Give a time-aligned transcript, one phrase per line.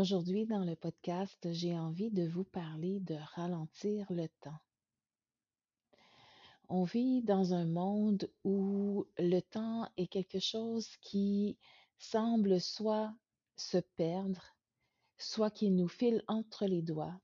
[0.00, 4.58] Aujourd'hui, dans le podcast, j'ai envie de vous parler de ralentir le temps.
[6.70, 11.58] On vit dans un monde où le temps est quelque chose qui
[11.98, 13.12] semble soit
[13.56, 14.42] se perdre,
[15.18, 17.20] soit qu'il nous file entre les doigts,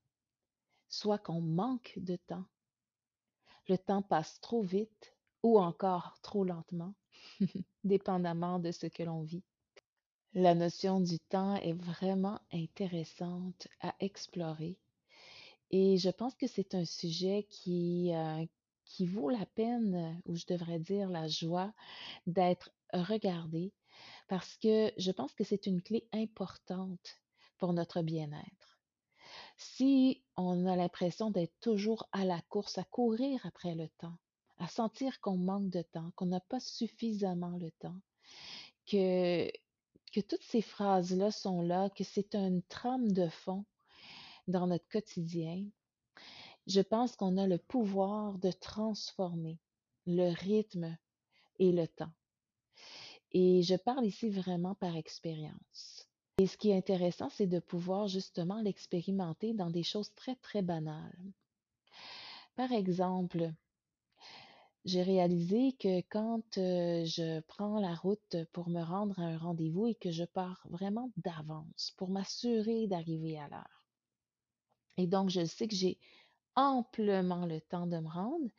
[0.87, 2.45] soit qu'on manque de temps.
[3.69, 6.93] Le temps passe trop vite ou encore trop lentement,
[7.83, 9.43] dépendamment de ce que l'on vit.
[10.37, 14.77] La notion du temps est vraiment intéressante à explorer
[15.71, 18.45] et je pense que c'est un sujet qui, euh,
[18.85, 21.73] qui vaut la peine, ou je devrais dire la joie,
[22.27, 23.73] d'être regardé
[24.27, 27.17] parce que je pense que c'est une clé importante
[27.57, 28.79] pour notre bien-être.
[29.57, 34.19] Si on a l'impression d'être toujours à la course, à courir après le temps,
[34.59, 37.99] à sentir qu'on manque de temps, qu'on n'a pas suffisamment le temps,
[38.85, 39.51] que
[40.11, 43.65] que toutes ces phrases-là sont là, que c'est une trame de fond
[44.47, 45.65] dans notre quotidien,
[46.67, 49.59] je pense qu'on a le pouvoir de transformer
[50.05, 50.97] le rythme
[51.59, 52.11] et le temps.
[53.31, 56.07] Et je parle ici vraiment par expérience.
[56.39, 60.61] Et ce qui est intéressant, c'est de pouvoir justement l'expérimenter dans des choses très, très
[60.61, 61.33] banales.
[62.55, 63.51] Par exemple,
[64.87, 69.95] j'ai réalisé que quand je prends la route pour me rendre à un rendez-vous et
[69.95, 73.85] que je pars vraiment d'avance pour m'assurer d'arriver à l'heure.
[74.95, 75.99] Et donc, je sais que j'ai
[76.55, 78.49] amplement le temps de me rendre.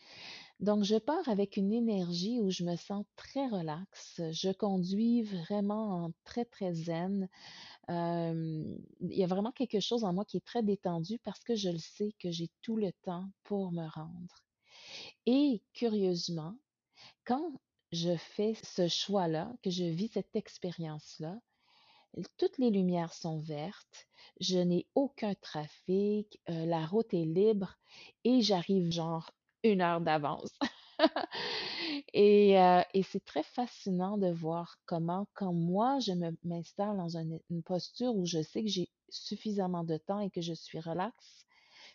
[0.61, 4.21] Donc, je pars avec une énergie où je me sens très relaxe.
[4.31, 7.27] Je conduis vraiment en très, très zen.
[7.89, 11.71] il y a vraiment quelque chose en moi qui est très détendu parce que je
[11.71, 14.48] le sais que j'ai tout le temps pour me rendre.
[15.31, 16.57] Et curieusement,
[17.27, 17.53] quand
[17.93, 21.39] je fais ce choix-là, que je vis cette expérience-là,
[22.39, 24.09] toutes les lumières sont vertes,
[24.41, 27.77] je n'ai aucun trafic, euh, la route est libre
[28.25, 29.31] et j'arrive genre
[29.65, 30.59] une heure d'avance.
[32.15, 36.13] et, euh, et c'est très fascinant de voir comment, quand moi, je
[36.43, 40.55] m'installe dans une posture où je sais que j'ai suffisamment de temps et que je
[40.55, 41.45] suis relaxe,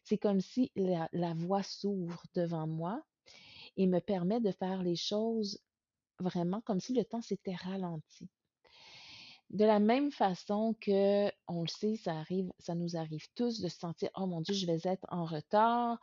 [0.04, 3.04] c'est comme si la, voie s'ouvre devant moi
[3.78, 5.60] et me permet de faire les choses
[6.20, 8.30] vraiment comme si le temps s'était ralenti.
[9.54, 13.70] De la même façon que, on le sait, ça arrive, ça nous arrive tous de
[13.70, 16.00] se sentir, oh mon Dieu, je vais être en retard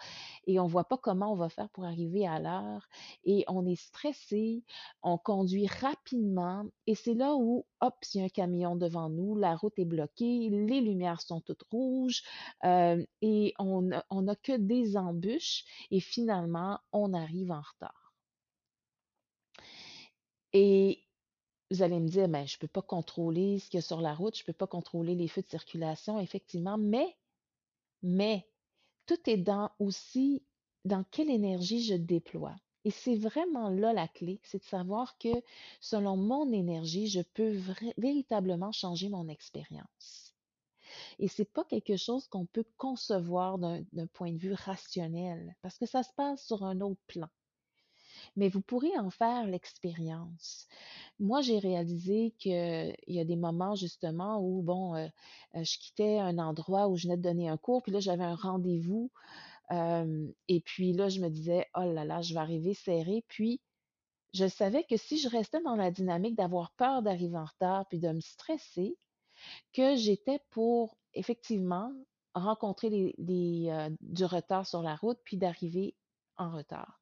[0.47, 2.89] et on voit pas comment on va faire pour arriver à l'heure
[3.25, 4.63] et on est stressé,
[5.03, 9.35] on conduit rapidement et c'est là où, hop, il y a un camion devant nous,
[9.35, 12.23] la route est bloquée, les lumières sont toutes rouges
[12.65, 18.15] euh, et on n'a que des embûches et finalement, on arrive en retard.
[20.53, 21.05] Et
[21.71, 24.01] vous allez me dire, mais je ne peux pas contrôler ce qu'il y a sur
[24.01, 27.17] la route, je ne peux pas contrôler les feux de circulation, effectivement, mais,
[28.03, 28.47] mais,
[29.07, 30.43] tout est dans aussi
[30.85, 32.57] dans quelle énergie je déploie.
[32.85, 35.29] Et c'est vraiment là la clé, c'est de savoir que
[35.81, 37.59] selon mon énergie, je peux
[37.99, 40.35] véritablement changer mon expérience.
[41.19, 45.87] Et c'est pas quelque chose qu'on peut concevoir d'un point de vue rationnel, parce que
[45.87, 47.29] ça se passe sur un autre plan
[48.37, 50.67] mais vous pourrez en faire l'expérience.
[51.19, 55.09] Moi, j'ai réalisé qu'il y a des moments justement où, bon, euh,
[55.57, 58.25] euh, je quittais un endroit où je venais de donner un cours, puis là, j'avais
[58.25, 59.11] un rendez-vous.
[60.49, 63.25] et puis là, je me disais, oh là là, je vais arriver serré.
[63.29, 63.61] Puis,
[64.33, 67.99] je savais que si je restais dans la dynamique d'avoir peur d'arriver en retard, puis
[67.99, 68.97] de me stresser,
[69.73, 71.93] que j'étais pour effectivement
[72.35, 75.97] rencontrer euh, du retard sur la route, puis d'arriver
[76.37, 77.00] en retard.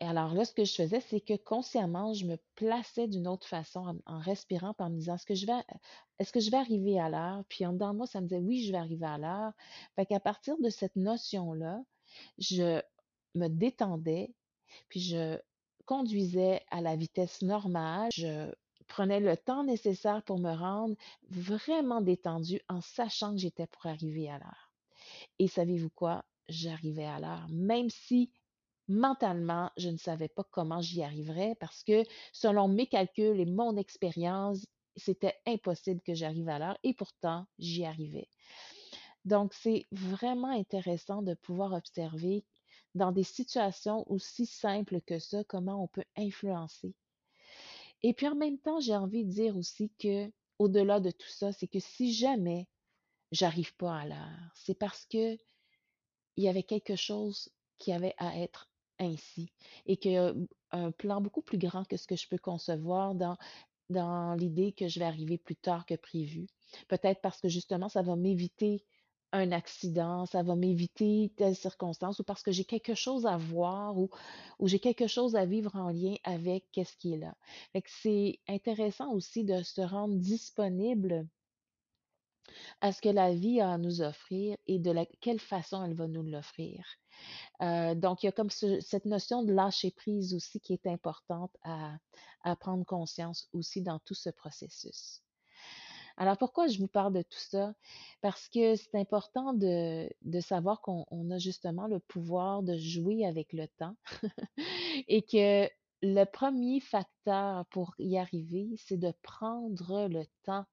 [0.00, 3.46] Et alors là, ce que je faisais, c'est que consciemment, je me plaçais d'une autre
[3.46, 5.62] façon en, respirant, en me disant, est-ce que je vais,
[6.18, 7.44] est-ce que je vais arriver à l'heure?
[7.50, 9.52] Puis en dedans de moi, ça me disait, oui, je vais arriver à l'heure.
[9.96, 11.82] Fait qu'à partir de cette notion-là,
[12.38, 12.80] je
[13.34, 14.34] me détendais,
[14.88, 15.38] puis je
[15.84, 18.08] conduisais à la vitesse normale.
[18.14, 18.50] Je
[18.88, 20.96] prenais le temps nécessaire pour me rendre
[21.28, 24.72] vraiment détendue en sachant que j'étais pour arriver à l'heure.
[25.38, 26.24] Et savez-vous quoi?
[26.48, 28.32] J'arrivais à l'heure, même si
[28.90, 32.02] mentalement, je ne savais pas comment j'y arriverais parce que
[32.32, 34.66] selon mes calculs et mon expérience,
[34.96, 38.28] c'était impossible que j'arrive à l'heure et pourtant, j'y arrivais.
[39.24, 42.44] Donc, c'est vraiment intéressant de pouvoir observer
[42.94, 46.94] dans des situations aussi simples que ça, comment on peut influencer.
[48.02, 51.52] Et puis en même temps, j'ai envie de dire aussi que au-delà de tout ça,
[51.52, 52.66] c'est que si jamais
[53.30, 55.38] j'arrive pas à l'heure, c'est parce que
[56.36, 58.69] il y avait quelque chose qui avait à être
[59.00, 59.50] ainsi
[59.86, 60.32] et qu'il y a
[60.70, 65.00] un plan beaucoup plus grand que ce que je peux concevoir dans l'idée que je
[65.00, 66.46] vais arriver plus tard que prévu.
[66.86, 68.84] Peut-être parce que justement, ça va m'éviter
[69.32, 73.96] un accident, ça va m'éviter telle circonstance ou parce que j'ai quelque chose à voir
[73.96, 74.10] ou,
[74.58, 77.34] ou j'ai quelque chose à vivre en lien avec qu'est-ce qui est là.
[77.86, 81.28] C'est intéressant aussi de se rendre disponible
[82.80, 86.08] à ce que la vie a à nous offrir et de quelle façon elle va
[86.08, 86.84] nous l'offrir.
[87.62, 90.86] Euh, donc, il y a comme ce- cette notion de lâcher prise aussi qui est
[90.86, 91.98] importante à,
[92.56, 95.22] prendre conscience aussi dans tout ce processus.
[96.16, 97.74] Alors, pourquoi je vous parle de tout ça?
[98.22, 100.08] Parce que c'est important de,
[100.40, 103.96] savoir qu'on on a justement le pouvoir de jouer avec le temps
[105.08, 105.68] et que
[106.02, 110.64] le premier facteur pour y arriver, c'est de prendre le temps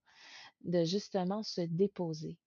[0.61, 2.37] de justement se déposer,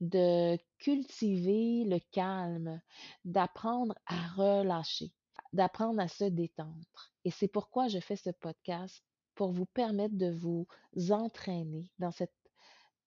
[0.00, 2.80] de cultiver le calme,
[3.24, 5.12] d'apprendre à relâcher,
[5.52, 7.12] d'apprendre à se détendre.
[7.24, 9.02] Et c'est pourquoi je fais ce podcast,
[9.34, 10.66] pour vous permettre de vous
[11.10, 12.34] entraîner dans cette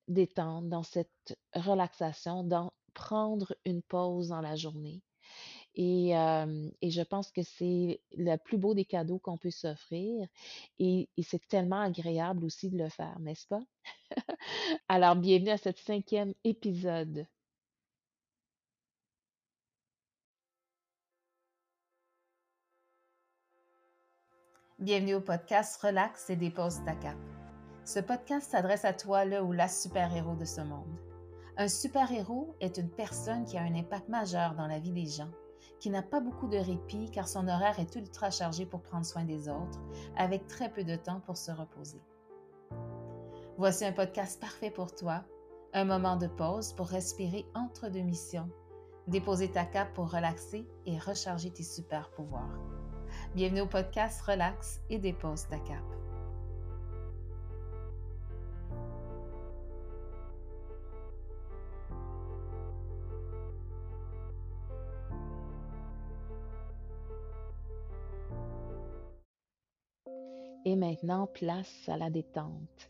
[0.07, 5.03] détente, dans cette relaxation, dans prendre une pause dans la journée.
[5.75, 10.27] Et, je pense que c'est le plus beau des cadeaux qu'on peut s'offrir.
[10.79, 13.63] Et, et c'est tellement agréable aussi de le faire, n'est-ce pas?
[14.87, 17.27] Alors, bienvenue à ce cinquième épisode.
[24.77, 27.15] Bienvenue au podcast Relax et dépose ta cape.
[27.85, 30.99] Ce podcast s'adresse à toi, le ou la super-héros de ce monde.
[31.55, 35.31] Un super-héros est une personne qui a un impact majeur dans la vie des gens,
[35.79, 39.23] qui n'a pas beaucoup de répit car son horaire est ultra chargé pour prendre soin
[39.23, 39.79] des autres,
[40.17, 42.01] avec très peu de temps pour se reposer.
[43.57, 45.23] Voici un podcast parfait pour toi,
[45.73, 48.49] un moment de pause pour respirer entre deux missions,
[49.07, 52.59] déposer ta cape pour relaxer et recharger tes super pouvoirs.
[53.33, 56.04] Bienvenue au podcast Relax et dépose ta cape.
[70.85, 72.89] Maintenant, place à la détente.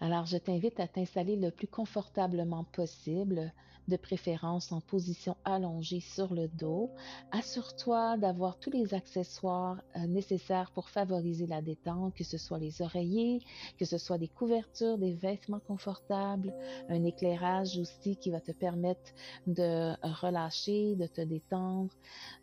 [0.00, 3.52] Alors, je t'invite à t'installer le plus confortablement possible,
[3.88, 6.90] de préférence en position allongée sur le dos.
[7.32, 12.82] Assure-toi d'avoir tous les accessoires euh, nécessaires pour favoriser la détente, que ce soit les
[12.82, 13.40] oreillers,
[13.78, 16.54] que ce soit des couvertures, des vêtements confortables,
[16.88, 19.12] un éclairage aussi qui va te permettre
[19.46, 19.92] de
[20.22, 21.92] relâcher, de te détendre.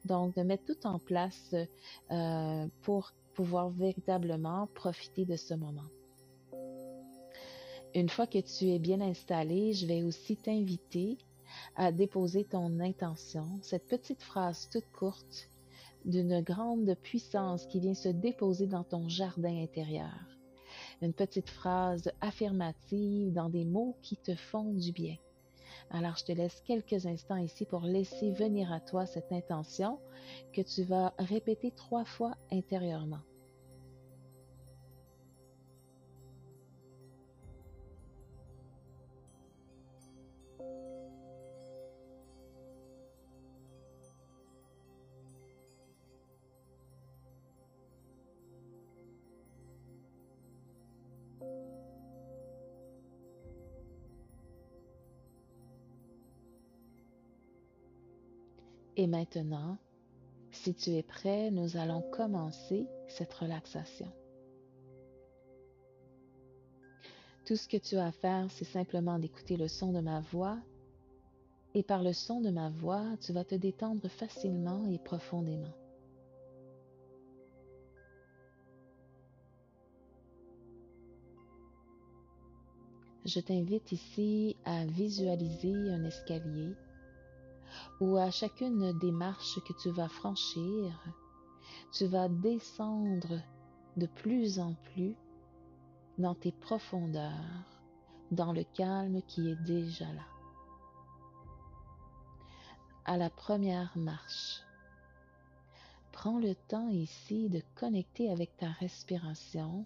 [0.06, 1.56] Donc, de mettre tout en place
[2.12, 5.92] euh, pour pouvoir véritablement profiter de ce moment.
[7.94, 11.20] Une fois que tu es bien installé, je vais aussi t'inviter
[11.76, 15.50] à déposer ton intention, cette petite phrase toute courte
[16.04, 20.18] d'une grande puissance qui vient se déposer dans ton jardin intérieur.
[21.04, 25.16] Une petite phrase affirmative dans des mots qui te font du bien.
[25.92, 30.00] Alors, je te laisse quelques instants ici pour laisser venir à toi cette intention
[30.54, 33.22] que tu vas répéter trois fois intérieurement.
[58.98, 59.78] Et maintenant,
[60.52, 64.12] si tu es prêt, nous allons commencer cette relaxation.
[67.46, 70.58] Tout ce que tu as à faire, c'est simplement d'écouter le son de ma voix
[71.76, 75.76] et par le son de ma voix, tu vas te détendre facilement et profondément.
[83.26, 86.74] Je t'invite ici à visualiser un escalier
[88.00, 90.94] où à chacune des marches que tu vas franchir,
[91.92, 93.42] tu vas descendre
[93.96, 95.16] de plus en plus
[96.18, 97.34] dans tes profondeurs,
[98.32, 100.26] dans le calme qui est déjà là.
[103.06, 104.62] À la première marche,
[106.12, 109.86] prends le temps ici de connecter avec ta respiration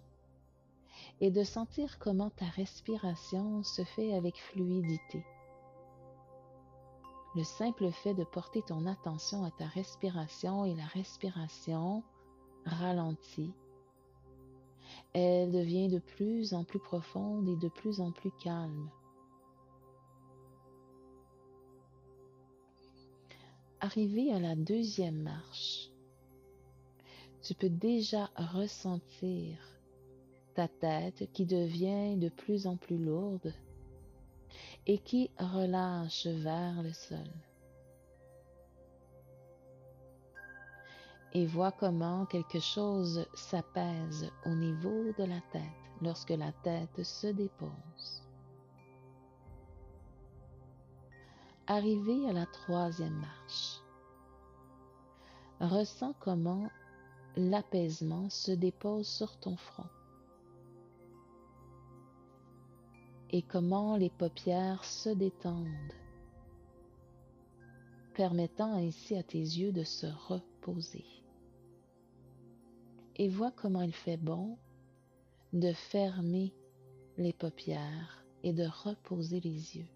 [1.20, 5.24] et de sentir comment ta respiration se fait avec fluidité.
[7.34, 12.04] Le simple fait de porter ton attention à ta respiration et la respiration
[12.66, 13.54] ralentit.
[15.14, 18.90] Elle devient de plus en plus profonde et de plus en plus calme.
[23.80, 25.90] Arrivé à la deuxième marche,
[27.42, 29.58] tu peux déjà ressentir
[30.54, 33.52] ta tête qui devient de plus en plus lourde
[34.86, 37.18] et qui relâche vers le sol.
[41.34, 45.62] Et vois comment quelque chose s'apaise au niveau de la tête
[46.02, 48.22] lorsque la tête se dépose.
[51.66, 53.80] Arrivé à la troisième marche,
[55.60, 56.68] ressens comment
[57.36, 59.88] l'apaisement se dépose sur ton front
[63.32, 65.66] et comment les paupières se détendent,
[68.14, 71.06] permettant ainsi à tes yeux de se reposer.
[73.16, 74.58] Et vois comment il fait bon
[75.52, 76.52] de fermer
[77.16, 79.88] les paupières et de reposer les yeux.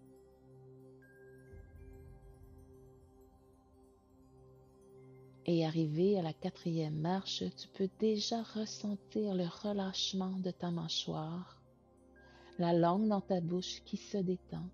[5.45, 11.56] Et arrivé à la quatrième marche, tu peux déjà ressentir le relâchement de ta mâchoire,
[12.57, 14.69] la langue dans ta bouche qui se détend,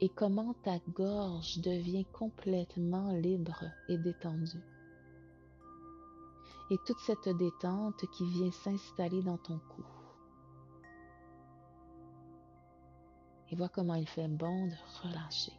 [0.00, 4.64] et comment ta gorge devient complètement libre et détendue.
[6.70, 9.84] Et toute cette détente qui vient s'installer dans ton cou.
[13.50, 15.52] Et vois comment il fait bon de relâcher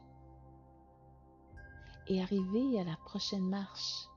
[2.10, 4.08] et arriver à la prochaine marche.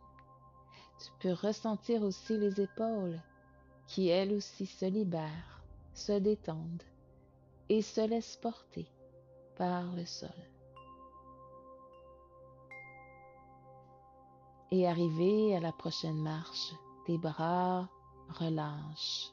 [1.03, 3.21] Tu peux ressentir aussi les épaules
[3.87, 5.60] qui elles aussi se libèrent,
[6.01, 6.83] se détendent
[7.69, 8.87] et se laissent porter
[9.57, 10.29] par le sol.
[14.73, 16.73] Et arrivé à la prochaine marche,
[17.07, 17.89] tes bras
[18.29, 19.33] relâchent,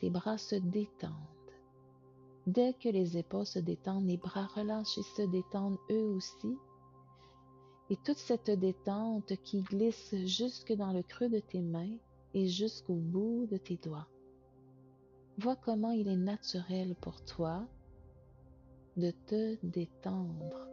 [0.00, 1.12] tes bras se détendent.
[2.46, 6.58] Dès que les épaules se détendent, les bras relâchent et se détendent eux aussi
[7.90, 11.96] et toute cette détente qui glisse jusque dans le creux de tes mains
[12.32, 14.08] et jusqu'au bout de tes doigts.
[15.38, 17.66] Vois comment il est naturel pour toi
[18.96, 20.68] de te détendre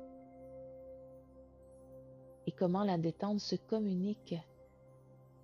[2.46, 4.36] et comment la détente se communique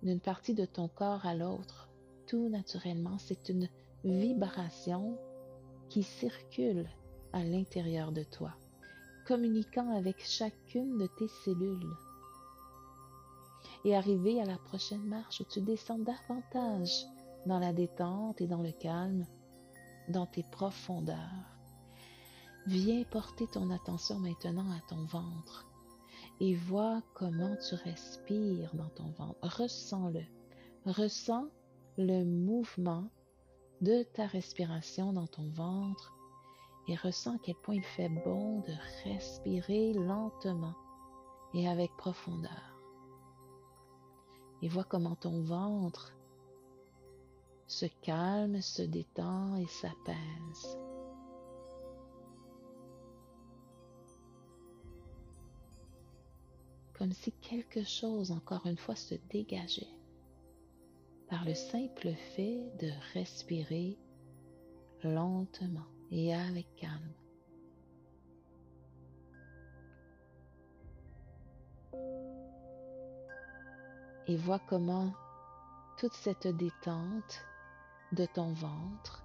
[0.02, 1.88] d'une partie de ton corps à l'autre.
[2.26, 3.68] Tout naturellement, c'est une
[4.04, 5.18] vibration
[5.88, 6.88] qui circule
[7.32, 8.54] à l'intérieur de toi
[9.26, 11.96] communiquant avec chacune de tes cellules.
[13.84, 17.04] Et arrivé à la prochaine marche où tu descends davantage
[17.48, 19.26] dans la détente et dans le calme,
[20.08, 21.16] dans tes profondeurs,
[22.66, 25.66] viens porter ton attention maintenant à ton ventre
[26.40, 29.38] et vois comment tu respires dans ton ventre.
[29.42, 30.22] Ressens-le.
[30.84, 31.48] Ressens
[31.96, 33.08] le mouvement
[33.80, 36.14] de ta respiration dans ton ventre
[36.86, 38.72] et ressens à quel point il fait bon de
[39.04, 40.74] respirer lentement
[41.54, 42.76] et avec profondeur.
[44.62, 46.17] Et vois comment ton ventre
[47.68, 50.78] se calme, se détend et s'apaise.
[56.94, 59.86] Comme si quelque chose, encore une fois, se dégageait
[61.28, 63.98] par le simple fait de respirer
[65.04, 67.12] lentement et avec calme.
[74.26, 75.12] Et vois comment
[75.98, 77.44] toute cette détente
[78.12, 79.24] de ton ventre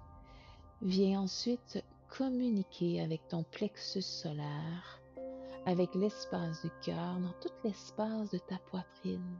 [0.82, 5.00] vient ensuite communiquer avec ton plexus solaire,
[5.66, 9.38] avec l'espace du cœur, dans tout l'espace de ta poitrine.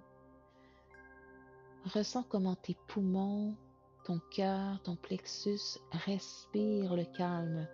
[1.84, 3.54] Ressens comment tes poumons
[4.04, 7.66] ton cœur, ton plexus, respire le calme.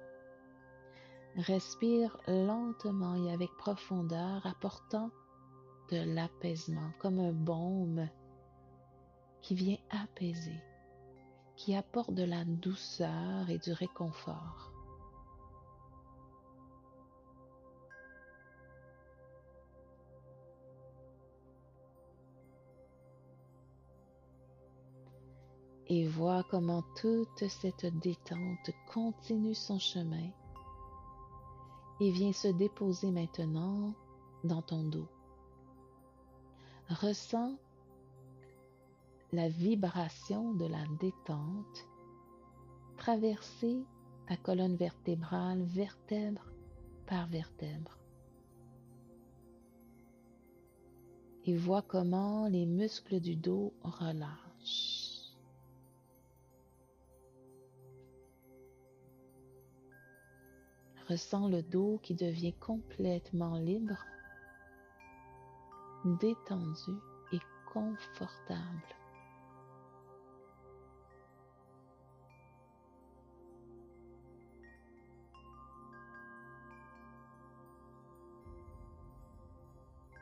[1.36, 5.10] Respire lentement et avec profondeur, apportant
[5.90, 8.08] de l'apaisement comme un baume
[9.42, 10.62] qui vient apaiser,
[11.60, 14.72] qui apporte de la douceur et du réconfort.
[25.92, 30.30] et vois comment toute cette détente continue son chemin
[32.00, 33.92] et vient se déposer maintenant
[34.44, 35.08] dans ton dos.
[36.88, 37.58] Ressens
[39.32, 41.86] la vibration de la détente
[42.96, 43.84] traverser
[44.26, 46.44] ta colonne vertébrale vertèbre
[47.06, 47.98] par vertèbre.
[51.44, 55.34] Et vois comment les muscles du dos relâchent.
[61.08, 64.04] Ressens le dos qui devient complètement libre,
[66.04, 66.92] détendu
[67.32, 67.40] et
[67.72, 68.99] confortable.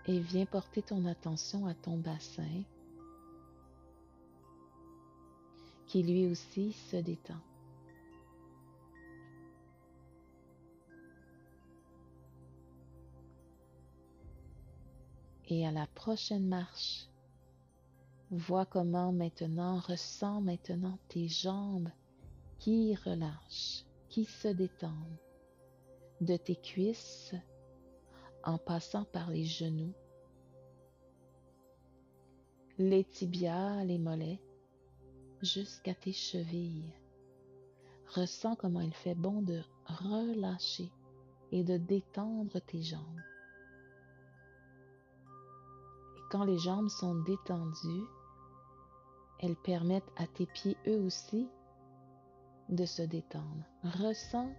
[0.09, 2.62] Et viens porter ton attention à ton bassin
[5.87, 7.41] qui lui aussi se détend.
[15.50, 17.07] Et à la prochaine marche,
[18.31, 21.91] vois comment maintenant, ressens maintenant tes jambes
[22.59, 25.19] qui relâchent, qui se détendent,
[26.23, 27.35] de tes cuisses
[28.45, 29.92] en passant par les genoux,
[32.78, 34.40] les tibias, les mollets,
[35.42, 36.92] jusqu'à tes chevilles.
[38.14, 40.90] Ressens comment il fait bon de relâcher
[41.52, 43.21] et de détendre tes jambes.
[46.16, 48.07] Et quand les jambes sont détendues,
[49.40, 51.49] elles permettent à tes pieds eux aussi
[52.68, 53.64] de se détendre.
[53.85, 54.52] Ressens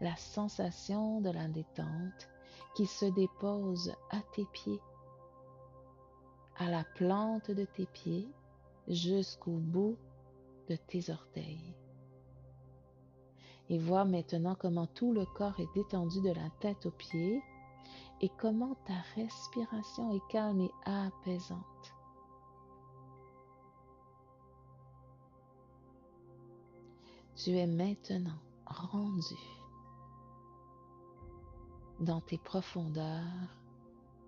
[0.00, 2.28] la sensation de la détente
[2.74, 4.80] qui se dépose à tes pieds,
[6.58, 8.28] à la plante de tes pieds
[8.88, 9.96] jusqu'au bout
[10.68, 11.74] de tes orteils.
[13.68, 17.42] Et vois maintenant comment tout le corps est détendu de la tête aux pieds
[18.20, 21.94] et comment ta respiration est calme et apaisante.
[27.34, 29.36] Tu es maintenant rendu
[32.00, 33.58] dans tes profondeurs,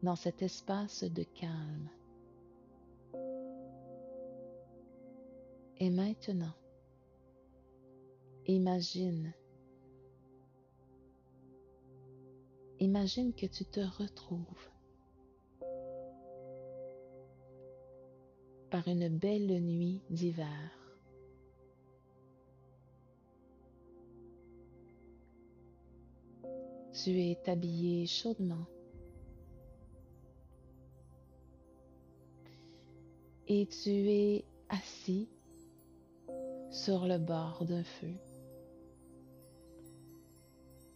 [0.03, 1.91] dans cet espace de calme.
[5.79, 6.55] Et maintenant,
[8.47, 9.33] imagine,
[12.81, 14.71] imagine que tu te retrouves
[18.71, 20.78] par une belle nuit d'hiver.
[26.93, 28.67] Tu es habillé chaudement.
[33.47, 35.29] Et tu es assis
[36.71, 38.15] sur le bord d'un feu.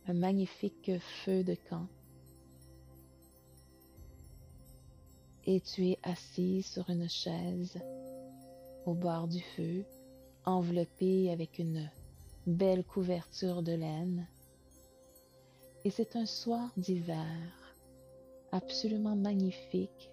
[0.06, 0.90] Un magnifique
[1.24, 1.88] feu de camp.
[5.44, 7.78] Et tu es assis sur une chaise
[8.86, 9.84] au bord du feu,
[10.44, 11.88] enveloppé avec une
[12.46, 14.26] belle couverture de laine.
[15.84, 17.74] Et c'est un soir d'hiver,
[18.52, 20.10] absolument magnifique,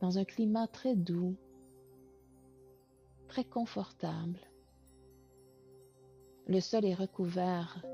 [0.00, 1.36] dans un climat très doux,
[3.28, 4.40] très confortable.
[6.48, 7.84] Le sol est recouvert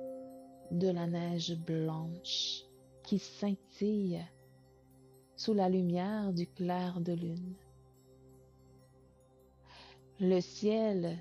[0.71, 2.63] de la neige blanche
[3.03, 4.25] qui scintille
[5.37, 7.55] sous la lumière du clair de lune.
[10.19, 11.19] Le ciel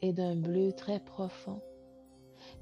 [0.00, 1.60] est d'un bleu très profond,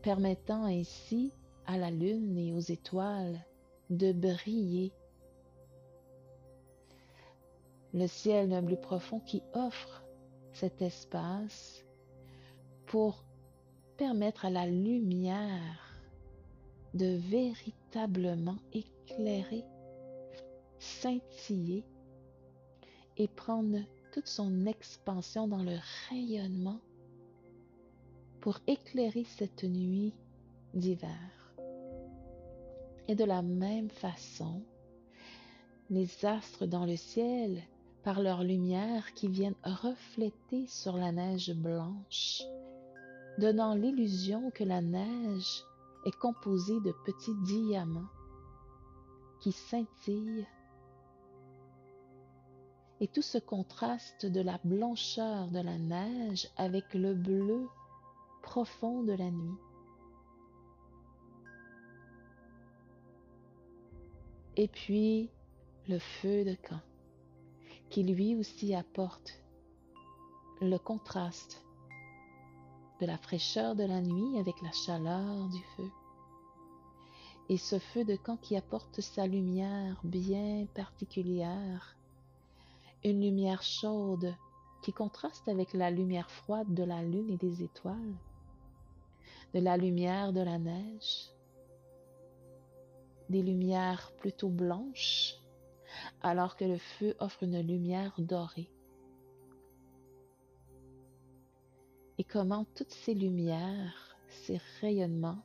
[0.00, 1.32] permettant ainsi
[1.66, 3.44] à la lune et aux étoiles
[3.90, 4.92] de briller.
[7.92, 10.04] Le ciel d'un bleu profond qui offre
[10.52, 11.84] cet espace
[12.86, 13.24] pour
[13.96, 16.00] permettre à la lumière
[16.94, 19.64] de véritablement éclairer,
[20.78, 21.84] scintiller
[23.16, 23.78] et prendre
[24.12, 25.76] toute son expansion dans le
[26.08, 26.80] rayonnement
[28.40, 30.14] pour éclairer cette nuit
[30.74, 31.45] d'hiver.
[33.08, 34.62] Et de la même façon,
[35.90, 37.62] les astres dans le ciel,
[38.02, 42.42] par leur lumière qui viennent refléter sur la neige blanche,
[43.38, 45.64] donnant l'illusion que la neige
[46.04, 48.08] est composée de petits diamants
[49.40, 50.46] qui scintillent.
[53.00, 57.66] Et tout ce contraste de la blancheur de la neige avec le bleu
[58.42, 59.58] profond de la nuit.
[64.58, 65.28] Et puis
[65.86, 66.80] le feu de camp,
[67.90, 69.38] qui lui aussi apporte
[70.62, 71.62] le contraste
[73.00, 75.90] de la fraîcheur de la nuit avec la chaleur du feu.
[77.50, 81.94] Et ce feu de camp qui apporte sa lumière bien particulière,
[83.04, 84.34] une lumière chaude
[84.82, 88.16] qui contraste avec la lumière froide de la lune et des étoiles,
[89.52, 91.35] de la lumière de la neige,
[93.30, 95.34] des lumières plutôt blanches,
[96.22, 98.70] alors que le feu offre une lumière dorée.
[102.18, 105.42] Et comment toutes ces lumières, ces rayonnements,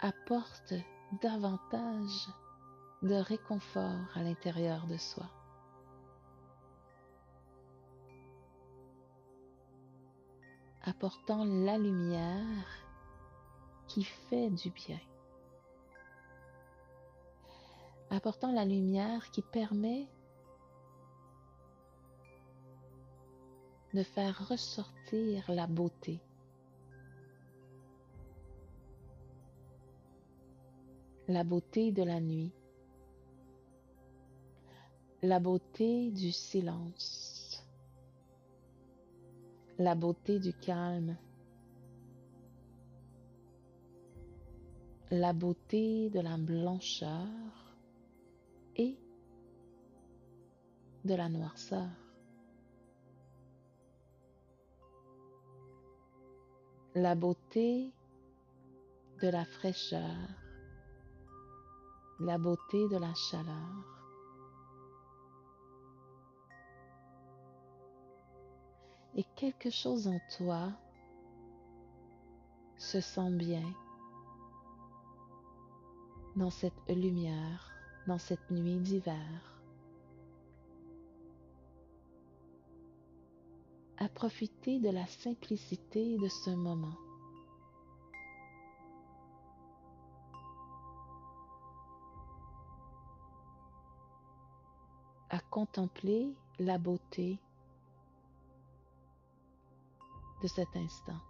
[0.00, 0.74] apportent
[1.22, 2.28] davantage
[3.02, 5.30] de réconfort à l'intérieur de soi.
[10.82, 12.66] apportant la lumière
[13.86, 14.98] qui fait du bien
[18.10, 20.08] apportant la lumière qui permet
[23.94, 26.20] de faire ressortir la beauté.
[31.28, 32.52] La beauté de la nuit.
[35.22, 37.64] La beauté du silence.
[39.78, 41.16] La beauté du calme.
[45.12, 47.69] La beauté de la blancheur
[48.76, 48.98] et
[51.04, 51.88] de la noirceur.
[56.94, 57.92] la beauté
[59.22, 60.16] de la fraîcheur,
[62.18, 63.84] la beauté de la chaleur.
[69.14, 70.72] Et quelque chose en toi
[72.76, 73.72] se sent bien
[76.34, 77.69] dans cette lumière,
[78.10, 79.54] dans cette nuit d'hiver.
[83.98, 86.96] à profiter de la simplicité de ce moment.
[95.28, 97.38] à contempler la beauté
[100.42, 101.29] de cet instant.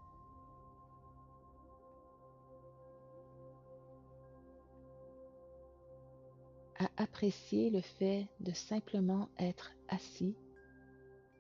[7.00, 10.36] Apprécier le fait de simplement être assis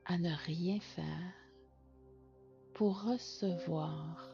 [0.06, 1.34] à ne rien faire
[2.72, 4.26] pour recevoir,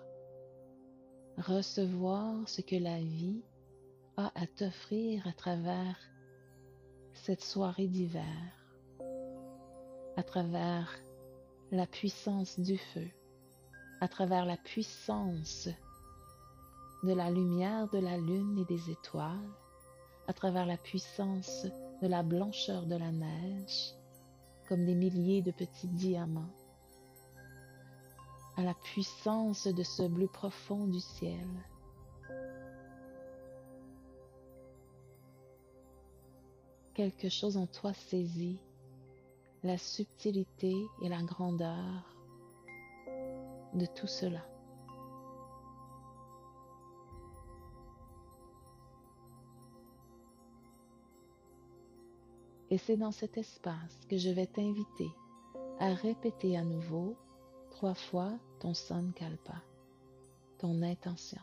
[1.37, 3.43] recevoir ce que la vie
[4.17, 5.99] a à t'offrir à travers
[7.13, 8.53] cette soirée d'hiver,
[10.17, 10.89] à travers
[11.73, 13.09] la puissance du feu,
[14.01, 15.69] à travers la puissance
[17.03, 19.51] de la lumière de la lune et des étoiles,
[20.29, 21.67] à travers la puissance
[22.03, 23.95] de la blancheur de la neige,
[24.69, 26.51] comme des milliers de petits diamants,
[28.57, 31.47] à la puissance de ce bleu profond du ciel.
[36.95, 38.59] Quelque chose en toi saisit
[39.63, 42.17] la subtilité et la grandeur
[43.75, 44.43] de tout cela.
[52.77, 55.09] Et c'est dans cet espace que je vais t'inviter
[55.81, 57.17] à répéter à nouveau
[57.71, 59.63] trois fois ton sankalpa,
[60.59, 61.41] ton intention.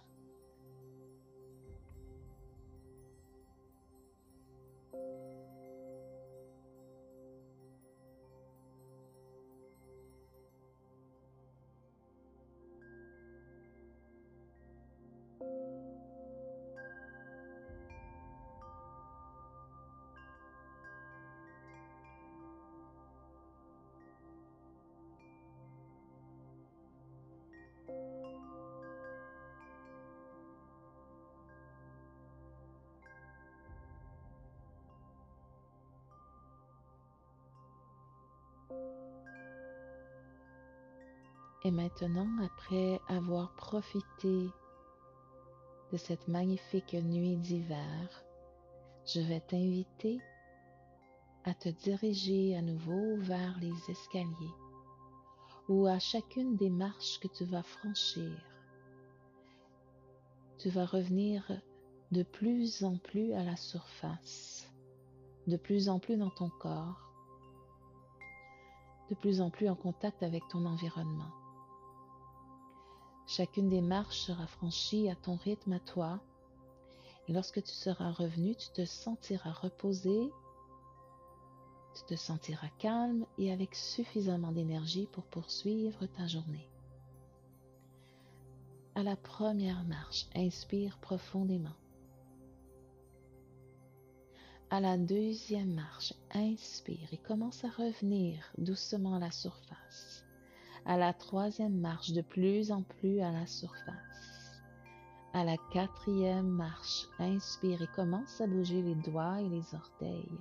[41.65, 44.49] Et maintenant, après avoir profité
[45.91, 48.23] de cette magnifique nuit d'hiver,
[49.05, 50.19] je vais t'inviter
[51.45, 54.55] à te diriger à nouveau vers les escaliers
[55.69, 58.31] ou à chacune des marches que tu vas franchir.
[60.57, 61.49] Tu vas revenir
[62.11, 64.69] de plus en plus à la surface,
[65.47, 67.02] de plus en plus dans ton corps,
[69.15, 71.31] plus en plus en contact avec ton environnement.
[73.27, 76.19] Chacune des marches sera franchie à ton rythme à toi.
[77.27, 80.29] Et lorsque tu seras revenu, tu te sentiras reposé,
[81.95, 86.67] tu te sentiras calme et avec suffisamment d'énergie pour poursuivre ta journée.
[88.95, 91.75] À la première marche, inspire profondément.
[94.73, 100.25] À la deuxième marche, inspire et commence à revenir doucement à la surface
[100.87, 104.63] à la troisième marche de plus en plus à la surface.
[105.33, 110.39] À la quatrième marche, inspire et commence à bouger les doigts et les orteils.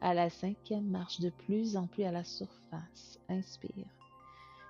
[0.00, 3.86] À la cinquième marche de plus en plus à la surface, inspire.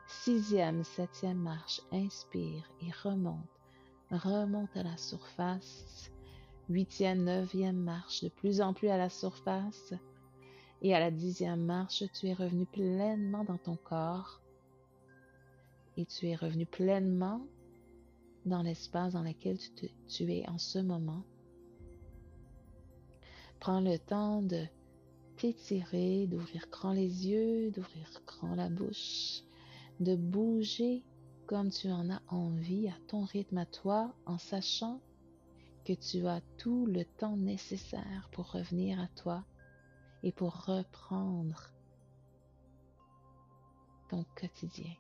[0.07, 3.49] Sixième, septième marche, inspire et remonte.
[4.11, 6.11] Remonte à la surface.
[6.71, 9.93] Huitième, neuvième marche de plus en plus à la surface.
[10.81, 14.41] Et à la dixième marche, tu es revenu pleinement dans ton corps
[15.97, 17.47] et tu es revenu pleinement
[18.47, 19.59] dans l'espace dans lequel
[20.09, 21.25] tu, es en ce moment.
[23.61, 24.65] Prends le temps de
[25.37, 29.43] t'étirer, d'ouvrir grand les yeux, d'ouvrir grand la bouche,
[30.01, 31.03] de bouger
[31.47, 35.01] comme tu en as envie à ton rythme à toi en sachant
[35.85, 39.45] que tu as tout le temps nécessaire pour revenir à toi
[40.23, 41.71] et pour reprendre
[44.09, 44.95] ton quotidien.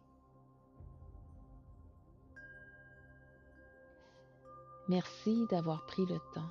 [4.88, 6.51] Merci d'avoir pris le temps.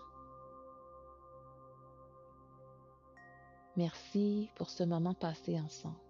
[3.75, 6.02] Merci pour ce moment passé ensemble.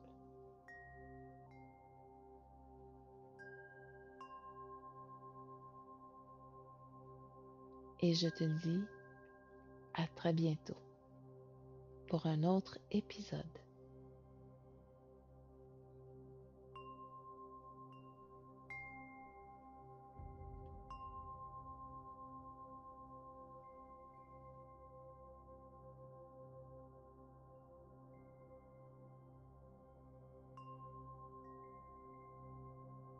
[8.04, 8.82] Et je te dis
[9.94, 10.76] à très bientôt
[12.10, 13.63] pour un autre épisode.